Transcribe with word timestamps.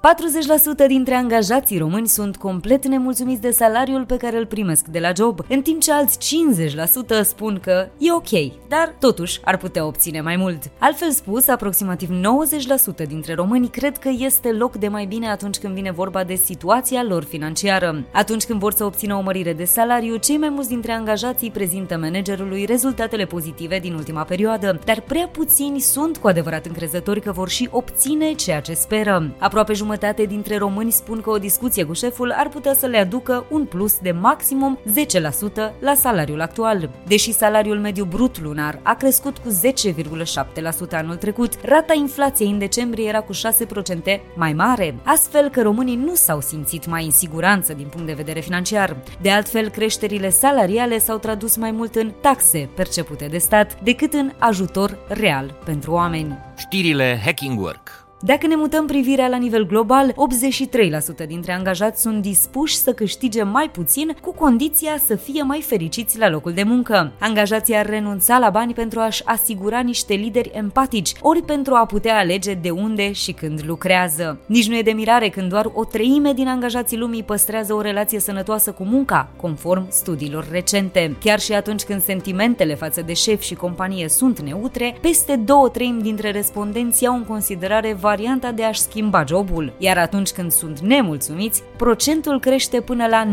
40% 0.00 0.86
dintre 0.86 1.14
angajații 1.14 1.78
români 1.78 2.08
sunt 2.08 2.36
complet 2.36 2.86
nemulțumiți 2.86 3.40
de 3.40 3.50
salariul 3.50 4.04
pe 4.04 4.16
care 4.16 4.38
îl 4.38 4.46
primesc 4.46 4.86
de 4.86 4.98
la 4.98 5.12
job, 5.16 5.40
în 5.48 5.62
timp 5.62 5.80
ce 5.80 5.92
alți 5.92 6.18
50% 7.20 7.22
spun 7.22 7.58
că 7.62 7.88
e 7.98 8.12
ok, 8.12 8.58
dar 8.68 8.94
totuși 8.98 9.40
ar 9.44 9.56
putea 9.56 9.86
obține 9.86 10.20
mai 10.20 10.36
mult. 10.36 10.62
Altfel 10.78 11.10
spus, 11.10 11.48
aproximativ 11.48 12.10
90% 13.04 13.06
dintre 13.06 13.34
români 13.34 13.68
cred 13.68 13.98
că 13.98 14.10
este 14.18 14.52
loc 14.52 14.76
de 14.76 14.88
mai 14.88 15.06
bine 15.06 15.28
atunci 15.28 15.58
când 15.58 15.74
vine 15.74 15.90
vorba 15.90 16.24
de 16.24 16.34
situația 16.34 17.02
lor 17.02 17.24
financiară. 17.24 18.04
Atunci 18.12 18.44
când 18.44 18.60
vor 18.60 18.72
să 18.72 18.84
obțină 18.84 19.14
o 19.14 19.20
mărire 19.20 19.52
de 19.52 19.64
salariu, 19.64 20.16
cei 20.16 20.36
mai 20.36 20.48
mulți 20.48 20.68
dintre 20.68 20.92
angajații 20.92 21.50
prezintă 21.50 21.98
managerului 21.98 22.64
rezultatele 22.64 23.24
pozitive 23.24 23.78
din 23.78 23.94
ultima 23.94 24.22
perioadă, 24.22 24.78
dar 24.84 25.00
prea 25.00 25.28
puțini 25.32 25.80
sunt 25.80 26.16
cu 26.16 26.26
adevărat 26.26 26.66
încrezători 26.66 27.20
că 27.20 27.32
vor 27.32 27.48
și 27.48 27.68
obține 27.70 28.32
ceea 28.32 28.60
ce 28.60 28.72
speră. 28.72 29.30
Aproape 29.38 29.72
jumătate 29.72 29.88
dintre 30.26 30.56
români 30.56 30.90
spun 30.90 31.20
că 31.20 31.30
o 31.30 31.38
discuție 31.38 31.84
cu 31.84 31.92
șeful 31.92 32.32
ar 32.36 32.48
putea 32.48 32.74
să 32.74 32.86
le 32.86 32.98
aducă 32.98 33.46
un 33.50 33.64
plus 33.64 33.98
de 33.98 34.10
maximum 34.10 34.78
10% 35.68 35.80
la 35.80 35.94
salariul 35.94 36.40
actual. 36.40 36.90
Deși 37.06 37.32
salariul 37.32 37.78
mediu 37.78 38.04
brut 38.04 38.40
lunar 38.40 38.80
a 38.82 38.94
crescut 38.94 39.38
cu 39.38 39.48
10,7% 40.86 40.90
anul 40.90 41.16
trecut, 41.16 41.54
rata 41.62 41.94
inflației 41.94 42.50
în 42.50 42.58
decembrie 42.58 43.08
era 43.08 43.20
cu 43.20 43.32
6% 43.32 43.36
mai 44.34 44.52
mare, 44.52 44.94
astfel 45.04 45.48
că 45.48 45.62
românii 45.62 45.96
nu 45.96 46.14
s-au 46.14 46.40
simțit 46.40 46.86
mai 46.86 47.04
în 47.04 47.10
siguranță 47.10 47.72
din 47.72 47.86
punct 47.86 48.06
de 48.06 48.12
vedere 48.12 48.40
financiar. 48.40 48.96
De 49.20 49.30
altfel, 49.30 49.68
creșterile 49.68 50.30
salariale 50.30 50.98
s-au 50.98 51.18
tradus 51.18 51.56
mai 51.56 51.70
mult 51.70 51.94
în 51.94 52.12
taxe 52.20 52.68
percepute 52.74 53.26
de 53.26 53.38
stat 53.38 53.80
decât 53.82 54.12
în 54.12 54.32
ajutor 54.38 54.98
real 55.08 55.58
pentru 55.64 55.92
oameni. 55.92 56.38
Știrile 56.56 57.20
Hacking 57.24 57.60
Work 57.60 57.89
dacă 58.22 58.46
ne 58.46 58.56
mutăm 58.56 58.86
privirea 58.86 59.28
la 59.28 59.36
nivel 59.36 59.66
global, 59.66 60.14
83% 61.22 61.26
dintre 61.26 61.52
angajați 61.52 62.00
sunt 62.00 62.22
dispuși 62.22 62.76
să 62.76 62.92
câștige 62.92 63.42
mai 63.42 63.70
puțin 63.72 64.16
cu 64.22 64.32
condiția 64.32 64.98
să 65.06 65.14
fie 65.14 65.42
mai 65.42 65.60
fericiți 65.60 66.18
la 66.18 66.28
locul 66.28 66.52
de 66.52 66.62
muncă. 66.62 67.12
Angajații 67.20 67.76
ar 67.76 67.86
renunța 67.86 68.38
la 68.38 68.50
bani 68.50 68.72
pentru 68.74 69.00
a-și 69.00 69.22
asigura 69.24 69.80
niște 69.80 70.14
lideri 70.14 70.50
empatici, 70.54 71.12
ori 71.20 71.42
pentru 71.42 71.74
a 71.74 71.86
putea 71.86 72.18
alege 72.18 72.54
de 72.54 72.70
unde 72.70 73.12
și 73.12 73.32
când 73.32 73.62
lucrează. 73.66 74.38
Nici 74.46 74.68
nu 74.68 74.76
e 74.76 74.82
de 74.82 74.90
mirare 74.90 75.28
când 75.28 75.48
doar 75.48 75.70
o 75.74 75.84
treime 75.84 76.32
din 76.32 76.48
angajații 76.48 76.98
lumii 76.98 77.22
păstrează 77.22 77.74
o 77.74 77.80
relație 77.80 78.20
sănătoasă 78.20 78.70
cu 78.70 78.84
munca, 78.84 79.28
conform 79.36 79.86
studiilor 79.90 80.46
recente. 80.50 81.16
Chiar 81.20 81.40
și 81.40 81.52
atunci 81.52 81.82
când 81.82 82.02
sentimentele 82.02 82.74
față 82.74 83.02
de 83.02 83.12
șef 83.12 83.40
și 83.40 83.54
companie 83.54 84.08
sunt 84.08 84.40
neutre, 84.40 84.96
peste 85.00 85.36
două 85.36 85.68
treimi 85.68 86.02
dintre 86.02 86.30
respondenți 86.30 87.06
au 87.06 87.14
în 87.14 87.24
considerare 87.24 87.96
varianta 88.10 88.52
de 88.52 88.64
a-și 88.64 88.80
schimba 88.80 89.24
jobul, 89.26 89.72
iar 89.78 89.98
atunci 89.98 90.30
când 90.30 90.50
sunt 90.50 90.80
nemulțumiți, 90.80 91.62
procentul 91.76 92.40
crește 92.40 92.80
până 92.80 93.06
la 93.06 93.24
91%. 93.24 93.28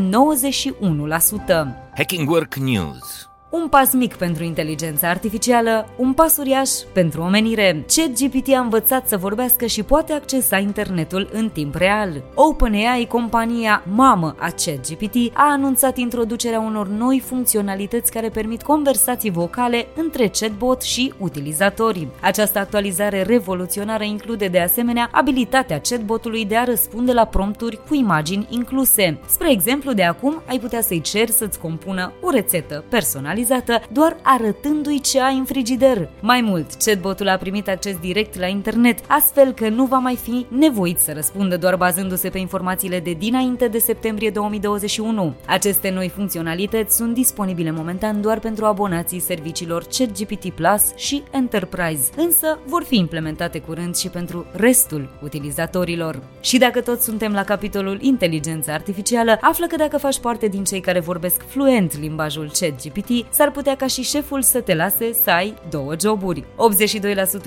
Hacking 1.95 2.30
Work 2.30 2.56
News 2.56 3.27
un 3.50 3.67
pas 3.67 3.94
mic 3.94 4.16
pentru 4.16 4.44
inteligența 4.44 5.09
artificială, 5.09 5.90
un 5.98 6.14
pas 6.14 6.38
uriaș 6.38 6.70
pentru 6.94 7.22
omenire. 7.22 7.86
ChatGPT 7.95 8.53
a 8.53 8.59
învățat 8.59 9.08
să 9.08 9.17
vorbească 9.17 9.66
și 9.66 9.84
poate 9.84 10.14
accesa 10.14 10.58
internetul 10.58 11.30
în 11.31 11.50
timp 11.50 11.75
real. 11.75 12.23
OpenAI, 12.34 13.08
compania 13.08 13.84
mamă 13.95 14.36
a 14.40 14.50
ChatGPT, 14.66 15.16
a 15.34 15.52
anunțat 15.52 15.98
introducerea 15.98 16.59
unor 16.59 16.88
noi 16.88 17.20
funcționalități 17.25 18.12
care 18.12 18.30
permit 18.30 18.64
conversații 18.64 19.31
vocale 19.31 19.88
între 19.95 20.28
chatbot 20.28 20.81
și 20.81 21.13
utilizatori. 21.19 22.07
Această 22.22 22.59
actualizare 22.59 23.22
revoluționară 23.22 24.03
include 24.03 24.47
de 24.47 24.59
asemenea 24.59 25.09
abilitatea 25.12 25.80
chatbotului 25.80 26.46
de 26.46 26.56
a 26.56 26.63
răspunde 26.63 27.13
la 27.13 27.25
prompturi 27.25 27.80
cu 27.88 27.96
imagini 27.96 28.47
incluse. 28.50 29.19
Spre 29.28 29.52
exemplu, 29.52 29.94
de 29.94 30.03
acum 30.03 30.41
ai 30.47 30.59
putea 30.59 30.81
să-i 30.81 31.02
ceri 31.02 31.31
să-ți 31.31 31.59
compună 31.59 32.13
o 32.22 32.30
rețetă 32.30 32.84
personalizată 32.90 33.36
personalizată 33.38 33.81
doar 33.92 34.18
arătându-i 34.22 35.00
ce 35.00 35.22
ai 35.22 35.38
în 35.38 35.46
frigider. 35.46 36.09
Mai 36.20 36.42
mult, 36.42 36.74
chatbotul 36.86 37.28
a 37.28 37.38
primit 37.38 37.68
acces 37.68 37.98
direct 37.98 38.40
la 38.40 38.48
internet, 38.48 39.00
astfel 39.08 39.52
că 39.52 39.70
nu 39.70 39.86
va 39.86 39.98
mai 39.98 40.16
fi 40.16 40.46
nevoit 40.50 41.00
să 41.00 41.14
răspundă 41.14 41.58
doar 41.58 41.75
bazându-se 41.75 42.30
pe 42.30 42.38
informațiile 42.38 43.00
de 43.00 43.12
dinainte 43.12 43.68
de 43.68 43.78
septembrie 43.78 44.30
2021. 44.30 45.34
Aceste 45.46 45.90
noi 45.90 46.09
funcționalități 46.09 46.96
sunt 46.96 47.14
disponibile 47.14 47.72
momentan 47.72 48.22
doar 48.22 48.40
pentru 48.40 48.66
abonații 48.66 49.20
serviciilor 49.20 49.84
ChatGPT 49.98 50.50
Plus 50.50 50.96
și 50.96 51.24
Enterprise, 51.31 52.09
însă 52.16 52.59
vor 52.66 52.84
fi 52.84 52.98
implementate 52.98 53.59
curând 53.59 53.96
și 53.96 54.09
pentru 54.09 54.46
restul 54.52 55.09
utilizatorilor. 55.24 56.19
Și 56.40 56.58
dacă 56.58 56.81
toți 56.81 57.04
suntem 57.04 57.34
la 57.34 57.44
capitolul 57.44 57.98
inteligență 58.02 58.72
artificială, 58.72 59.38
află 59.42 59.66
că 59.66 59.75
dacă 59.75 59.98
faci 59.98 60.19
parte 60.19 60.48
din 60.48 60.64
cei 60.64 60.80
care 60.80 61.00
vorbesc 61.00 61.42
fluent 61.48 62.00
limbajul 62.00 62.52
ChatGPT, 62.59 63.26
s-ar 63.29 63.51
putea 63.51 63.75
ca 63.75 63.88
și 63.88 64.01
șeful 64.01 64.41
să 64.41 64.61
te 64.61 64.75
lase 64.75 65.13
să 65.23 65.29
ai 65.29 65.53
două 65.69 65.93
joburi. 66.01 66.43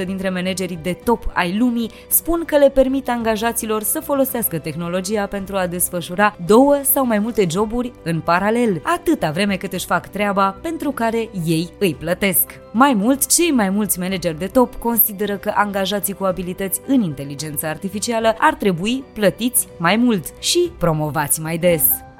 82% 0.03 0.05
dintre 0.05 0.31
managerii 0.31 0.79
de 0.83 0.93
top 1.05 1.31
ai 1.33 1.57
lumii 1.59 1.91
spun 2.09 2.45
că 2.47 2.57
le 2.57 2.71
permit 2.71 3.09
angajaților 3.09 3.83
să 3.83 4.01
folosească 4.01 4.59
tehnologia 4.59 5.27
pentru 5.27 5.57
a 5.57 5.67
desfășura 5.67 6.37
două 6.47 6.81
sau 6.83 7.07
mai 7.07 7.19
multe 7.19 7.47
joburi 7.51 7.93
în 8.03 8.21
paralel, 8.21 8.81
atâta 8.85 9.31
vreme 9.31 9.57
cât 9.57 9.73
își 9.73 9.87
fac 9.87 10.09
treaba 10.09 10.59
pentru 10.63 10.91
care 10.91 11.31
ei 11.45 11.71
îi 11.79 11.97
plătesc. 11.99 12.61
Mai 12.73 12.95
mult, 12.95 13.27
cei 13.27 13.51
mai 13.51 13.71
mulți 13.71 13.99
manageri 13.99 14.39
de 14.39 14.47
top 14.47 14.75
consideră 14.75 15.37
că 15.37 15.53
angajații 15.55 16.15
cu 16.15 16.25
abilități 16.25 16.81
în 16.87 17.03
inteligență 17.03 17.67
artificială 17.67 18.35
ar 18.39 18.55
trebui 18.55 19.05
plătiți 19.13 19.69
mai 19.79 19.97
mult 19.97 20.25
și 20.39 20.73
promovați 20.79 21.41
mai 21.41 21.59
des. 21.59 21.83